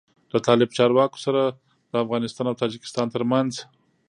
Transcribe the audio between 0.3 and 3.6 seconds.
له طالب چارواکو سره د افغانستان او تاجکستان تر منځ